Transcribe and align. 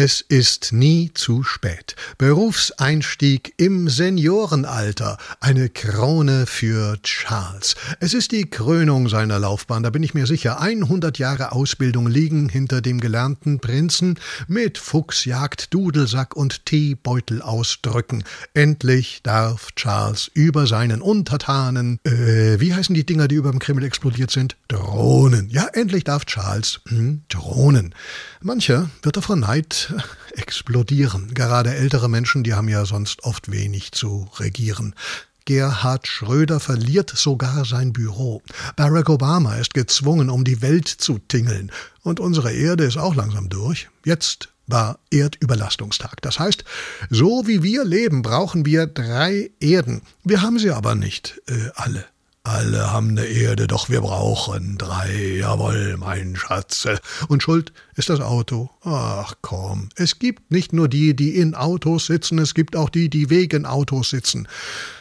Es 0.00 0.20
ist 0.20 0.72
nie 0.72 1.10
zu 1.12 1.42
spät. 1.42 1.96
Berufseinstieg 2.18 3.54
im 3.56 3.88
Seniorenalter. 3.88 5.18
Eine 5.40 5.70
Krone 5.70 6.46
für 6.46 7.02
Charles. 7.02 7.74
Es 7.98 8.14
ist 8.14 8.30
die 8.30 8.48
Krönung 8.48 9.08
seiner 9.08 9.40
Laufbahn, 9.40 9.82
da 9.82 9.90
bin 9.90 10.04
ich 10.04 10.14
mir 10.14 10.28
sicher. 10.28 10.60
100 10.60 11.18
Jahre 11.18 11.50
Ausbildung 11.50 12.06
liegen 12.06 12.48
hinter 12.48 12.80
dem 12.80 13.00
gelernten 13.00 13.58
Prinzen 13.58 14.20
mit 14.46 14.78
Fuchsjagd, 14.78 15.74
Dudelsack 15.74 16.36
und 16.36 16.64
Teebeutel 16.64 17.42
ausdrücken. 17.42 18.22
Endlich 18.54 19.24
darf 19.24 19.72
Charles 19.74 20.30
über 20.32 20.68
seinen 20.68 21.02
Untertanen, 21.02 21.98
äh, 22.04 22.60
wie 22.60 22.72
heißen 22.72 22.94
die 22.94 23.04
Dinger, 23.04 23.26
die 23.26 23.34
über 23.34 23.50
dem 23.50 23.58
Kreml 23.58 23.82
explodiert 23.82 24.30
sind? 24.30 24.56
Drohnen. 24.68 25.48
Ja, 25.50 25.66
endlich 25.72 26.04
darf 26.04 26.24
Charles 26.24 26.82
hm, 26.86 27.22
drohnen. 27.28 27.96
Mancher 28.40 28.90
wird 29.02 29.16
er 29.16 29.22
vor 29.22 29.34
Explodieren. 30.32 31.34
Gerade 31.34 31.74
ältere 31.74 32.08
Menschen, 32.08 32.44
die 32.44 32.54
haben 32.54 32.68
ja 32.68 32.84
sonst 32.84 33.24
oft 33.24 33.50
wenig 33.50 33.92
zu 33.92 34.28
regieren. 34.38 34.94
Gerhard 35.44 36.06
Schröder 36.06 36.60
verliert 36.60 37.10
sogar 37.14 37.64
sein 37.64 37.94
Büro. 37.94 38.42
Barack 38.76 39.08
Obama 39.08 39.54
ist 39.54 39.72
gezwungen, 39.72 40.28
um 40.28 40.44
die 40.44 40.60
Welt 40.60 40.88
zu 40.88 41.18
tingeln. 41.18 41.72
Und 42.02 42.20
unsere 42.20 42.52
Erde 42.52 42.84
ist 42.84 42.98
auch 42.98 43.14
langsam 43.14 43.48
durch. 43.48 43.88
Jetzt 44.04 44.50
war 44.66 44.98
Erdüberlastungstag. 45.10 46.20
Das 46.20 46.38
heißt, 46.38 46.64
so 47.08 47.46
wie 47.46 47.62
wir 47.62 47.84
leben, 47.84 48.20
brauchen 48.20 48.66
wir 48.66 48.86
drei 48.86 49.50
Erden. 49.58 50.02
Wir 50.22 50.42
haben 50.42 50.58
sie 50.58 50.70
aber 50.70 50.94
nicht 50.94 51.40
äh, 51.48 51.70
alle. 51.74 52.04
Alle 52.48 52.90
haben 52.90 53.12
ne 53.12 53.26
Erde, 53.26 53.66
doch 53.66 53.90
wir 53.90 54.00
brauchen 54.00 54.78
drei. 54.78 55.36
Jawohl, 55.38 55.98
mein 55.98 56.34
Schatze. 56.34 56.98
Und 57.28 57.42
schuld 57.42 57.74
ist 57.94 58.08
das 58.08 58.20
Auto. 58.20 58.70
Ach 58.82 59.34
komm, 59.42 59.90
es 59.96 60.18
gibt 60.18 60.50
nicht 60.50 60.72
nur 60.72 60.88
die, 60.88 61.14
die 61.14 61.36
in 61.36 61.54
Autos 61.54 62.06
sitzen, 62.06 62.38
es 62.38 62.54
gibt 62.54 62.74
auch 62.74 62.88
die, 62.88 63.10
die 63.10 63.28
wegen 63.28 63.66
Autos 63.66 64.10
sitzen. 64.10 64.48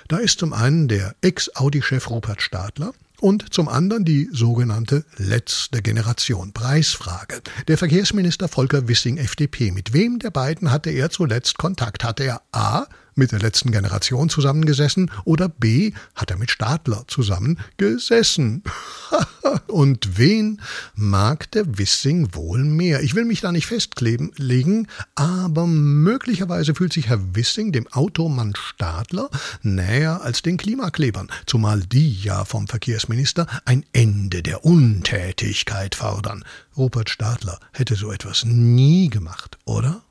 Da 0.09 0.17
ist 0.17 0.39
zum 0.39 0.51
einen 0.51 0.89
der 0.89 1.15
Ex-Audi-Chef 1.21 2.09
Rupert 2.09 2.41
Stadler, 2.41 2.91
und 3.19 3.53
zum 3.53 3.67
anderen 3.67 4.05
die 4.05 4.29
sogenannte 4.31 5.05
letzte 5.17 5.81
Generation. 5.81 6.53
Preisfrage. 6.53 7.41
Der 7.67 7.77
Verkehrsminister 7.77 8.47
Volker 8.47 8.87
Wissing, 8.87 9.17
FDP. 9.17 9.71
Mit 9.71 9.93
wem 9.93 10.19
der 10.19 10.31
beiden 10.31 10.71
hatte 10.71 10.89
er 10.89 11.09
zuletzt 11.09 11.57
Kontakt? 11.57 12.03
Hatte 12.03 12.23
er 12.23 12.41
A 12.51 12.85
mit 13.15 13.31
der 13.31 13.39
letzten 13.39 13.71
Generation 13.71 14.29
zusammengesessen 14.29 15.11
oder 15.25 15.49
B 15.49 15.93
hat 16.15 16.31
er 16.31 16.37
mit 16.37 16.51
Stadler 16.51 17.03
zusammengesessen. 17.07 18.63
Und 19.67 20.17
wen 20.17 20.61
mag 20.95 21.51
der 21.51 21.77
Wissing 21.77 22.33
wohl 22.33 22.63
mehr? 22.63 23.01
Ich 23.03 23.15
will 23.15 23.25
mich 23.25 23.41
da 23.41 23.51
nicht 23.51 23.67
festlegen, 23.67 24.87
aber 25.15 25.67
möglicherweise 25.67 26.75
fühlt 26.75 26.93
sich 26.93 27.07
Herr 27.07 27.35
Wissing 27.35 27.71
dem 27.71 27.87
Automann 27.87 28.53
Stadler 28.55 29.29
näher 29.61 30.21
als 30.21 30.41
den 30.41 30.57
Klimaklebern, 30.57 31.29
zumal 31.45 31.81
die 31.81 32.13
ja 32.21 32.45
vom 32.45 32.67
Verkehrsminister 32.67 33.47
ein 33.65 33.85
Ende 33.93 34.43
der 34.43 34.65
Untätigkeit 34.65 35.95
fordern. 35.95 36.43
Rupert 36.75 37.09
Stadler 37.09 37.59
hätte 37.71 37.95
so 37.95 38.11
etwas 38.11 38.45
nie 38.45 39.09
gemacht, 39.09 39.57
oder? 39.65 40.01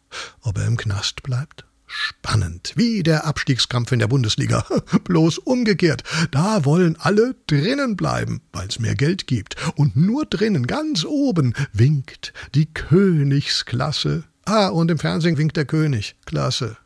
Ob 0.41 0.59
er 0.59 0.67
im 0.67 0.77
Knast 0.77 1.23
bleibt? 1.23 1.66
Spannend, 1.87 2.73
wie 2.77 3.03
der 3.03 3.27
Abstiegskampf 3.27 3.92
in 3.92 3.98
der 3.98 4.09
Bundesliga. 4.09 4.65
Bloß 5.05 5.39
umgekehrt. 5.39 6.03
Da 6.31 6.65
wollen 6.65 6.97
alle 6.98 7.37
drinnen 7.47 7.97
bleiben, 7.97 8.41
weil's 8.53 8.78
mehr 8.78 8.95
Geld 8.95 9.27
gibt. 9.27 9.56
Und 9.77 9.97
nur 9.97 10.27
drinnen, 10.27 10.67
ganz 10.67 11.05
oben, 11.05 11.55
winkt 11.73 12.33
die 12.55 12.67
Königsklasse. 12.67 14.25
Ah, 14.45 14.69
und 14.69 14.91
im 14.91 14.98
Fernsehen 14.98 15.39
winkt 15.39 15.56
der 15.56 15.65
König. 15.65 16.17
Klasse. 16.25 16.77